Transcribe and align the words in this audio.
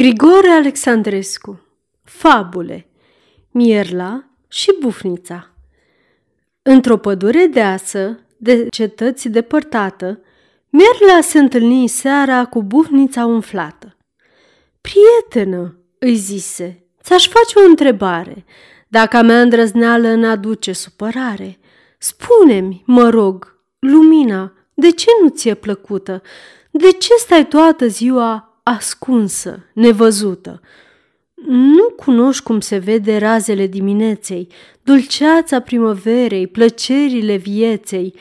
Grigore 0.00 0.48
Alexandrescu 0.48 1.60
Fabule 2.04 2.88
Mierla 3.50 4.24
și 4.48 4.74
Bufnița 4.80 5.50
Într-o 6.62 6.96
pădure 6.96 7.46
deasă, 7.46 8.18
de 8.36 8.66
cetăți 8.70 9.28
depărtată, 9.28 10.20
Mierla 10.68 11.20
se 11.20 11.38
întâlni 11.38 11.88
seara 11.88 12.44
cu 12.44 12.62
bufnița 12.62 13.26
umflată. 13.26 13.96
Prietenă, 14.80 15.78
îi 15.98 16.14
zise, 16.14 16.84
ți-aș 17.02 17.28
face 17.28 17.58
o 17.58 17.68
întrebare, 17.68 18.44
dacă 18.88 19.16
a 19.16 19.22
mea 19.22 19.40
îndrăzneală 19.40 20.14
n-aduce 20.14 20.72
supărare. 20.72 21.58
Spune-mi, 21.98 22.82
mă 22.86 23.08
rog, 23.08 23.58
lumina, 23.78 24.52
de 24.74 24.90
ce 24.90 25.08
nu 25.22 25.28
ți-e 25.28 25.54
plăcută? 25.54 26.22
De 26.70 26.90
ce 26.90 27.14
stai 27.14 27.46
toată 27.46 27.86
ziua 27.86 28.49
ascunsă, 28.62 29.64
nevăzută. 29.72 30.60
Nu 31.48 31.88
cunoști 31.96 32.42
cum 32.42 32.60
se 32.60 32.76
vede 32.76 33.16
razele 33.16 33.66
dimineței, 33.66 34.48
dulceața 34.82 35.60
primăverei, 35.60 36.46
plăcerile 36.46 37.36
vieței. 37.36 38.14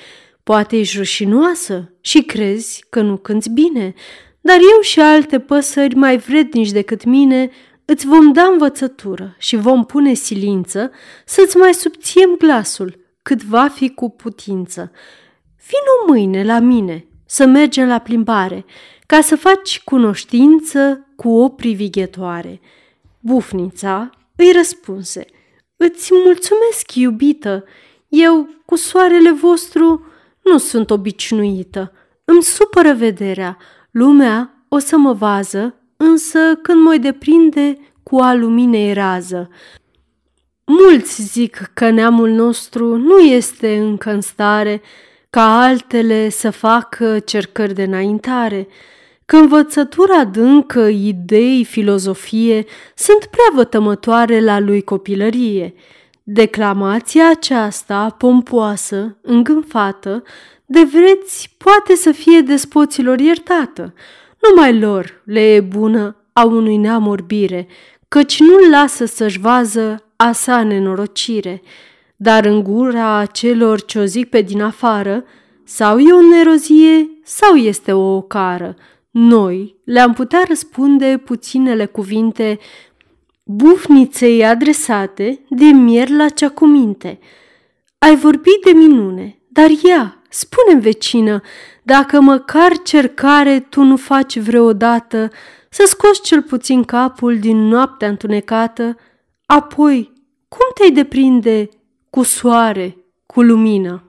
Poate 0.43 0.77
ești 0.77 0.97
rușinoasă 0.97 1.93
și 2.01 2.21
crezi 2.21 2.85
că 2.89 3.01
nu 3.01 3.17
cânți 3.17 3.49
bine, 3.49 3.93
dar 4.41 4.55
eu 4.55 4.81
și 4.81 4.99
alte 4.99 5.39
păsări 5.39 5.95
mai 5.95 6.17
vrednici 6.17 6.71
decât 6.71 7.03
mine 7.03 7.49
îți 7.85 8.05
vom 8.05 8.31
da 8.31 8.43
învățătură 8.43 9.35
și 9.37 9.55
vom 9.55 9.85
pune 9.85 10.13
silință 10.13 10.91
să-ți 11.25 11.57
mai 11.57 11.73
subțiem 11.73 12.35
glasul, 12.37 12.99
cât 13.21 13.43
va 13.43 13.67
fi 13.67 13.89
cu 13.89 14.09
putință. 14.09 14.91
Vino 15.67 16.13
mâine 16.13 16.43
la 16.43 16.59
mine 16.59 17.05
să 17.25 17.45
mergem 17.45 17.87
la 17.87 17.99
plimbare 17.99 18.65
ca 19.09 19.21
să 19.21 19.35
faci 19.35 19.81
cunoștință 19.83 21.07
cu 21.15 21.29
o 21.29 21.49
privighetoare. 21.49 22.61
Bufnița 23.19 24.09
îi 24.35 24.51
răspunse, 24.51 25.25
Îți 25.75 26.09
mulțumesc, 26.13 26.95
iubită, 26.95 27.63
eu 28.07 28.49
cu 28.65 28.75
soarele 28.75 29.31
vostru 29.31 30.05
nu 30.43 30.57
sunt 30.57 30.89
obișnuită. 30.89 31.91
Îmi 32.25 32.43
supără 32.43 32.93
vederea, 32.93 33.57
lumea 33.91 34.65
o 34.67 34.77
să 34.77 34.97
mă 34.97 35.13
vază, 35.13 35.75
însă 35.97 36.55
când 36.61 36.81
mă 36.81 36.97
deprinde 36.97 37.77
cu 38.03 38.17
a 38.17 38.33
luminei 38.33 38.93
rază. 38.93 39.49
Mulți 40.65 41.21
zic 41.21 41.71
că 41.73 41.89
neamul 41.89 42.29
nostru 42.29 42.97
nu 42.97 43.19
este 43.19 43.77
încă 43.77 44.11
în 44.11 44.21
stare 44.21 44.81
ca 45.29 45.61
altele 45.61 46.29
să 46.29 46.49
facă 46.49 47.19
cercări 47.19 47.73
de 47.73 47.83
înaintare, 47.83 48.67
că 49.29 49.35
învățătura 49.35 50.19
adâncă, 50.19 50.79
idei, 50.79 51.63
filozofie 51.63 52.65
sunt 52.95 53.25
prea 53.25 53.51
vătămătoare 53.53 54.39
la 54.39 54.59
lui 54.59 54.81
copilărie. 54.81 55.73
Declamația 56.23 57.29
aceasta, 57.29 58.15
pompoasă, 58.17 59.17
îngânfată, 59.21 60.23
de 60.65 60.79
vreți 60.93 61.55
poate 61.57 61.95
să 61.95 62.11
fie 62.11 62.41
despoților 62.41 63.19
iertată. 63.19 63.93
Numai 64.41 64.79
lor 64.79 65.21
le 65.25 65.53
e 65.53 65.61
bună 65.61 66.15
a 66.33 66.45
unui 66.45 66.77
neam 66.77 67.07
orbire, 67.07 67.67
căci 68.07 68.39
nu-l 68.39 68.69
lasă 68.69 69.05
să-și 69.05 69.39
vază 69.39 70.03
a 70.15 70.31
sa 70.31 70.63
nenorocire. 70.63 71.61
Dar 72.15 72.45
în 72.45 72.63
gura 72.63 73.25
celor 73.25 73.81
ce 73.81 73.99
o 73.99 74.03
zic 74.03 74.29
pe 74.29 74.41
din 74.41 74.61
afară, 74.61 75.23
sau 75.63 75.99
e 75.99 76.13
o 76.13 76.21
nerozie, 76.21 77.09
sau 77.23 77.55
este 77.55 77.91
o 77.91 78.15
ocară, 78.15 78.75
noi 79.11 79.75
le-am 79.85 80.13
putea 80.13 80.43
răspunde 80.47 81.21
puținele 81.25 81.85
cuvinte 81.85 82.59
bufniței 83.43 84.45
adresate 84.45 85.39
de 85.49 85.65
mier 85.65 86.09
la 86.09 86.29
cea 86.29 86.49
cu 86.49 86.65
minte. 86.65 87.19
Ai 87.97 88.15
vorbit 88.15 88.63
de 88.63 88.71
minune, 88.71 89.41
dar 89.47 89.69
ea, 89.83 90.21
spune 90.29 90.79
vecină, 90.79 91.41
dacă 91.83 92.21
măcar 92.21 92.77
cercare 92.83 93.59
tu 93.59 93.83
nu 93.83 93.97
faci 93.97 94.39
vreodată 94.39 95.29
să 95.69 95.83
scoți 95.85 96.21
cel 96.21 96.41
puțin 96.41 96.83
capul 96.83 97.39
din 97.39 97.57
noaptea 97.57 98.07
întunecată, 98.07 98.97
apoi 99.45 100.13
cum 100.47 100.65
te-ai 100.73 100.91
deprinde 100.91 101.69
cu 102.09 102.23
soare, 102.23 102.97
cu 103.25 103.41
lumină? 103.41 104.08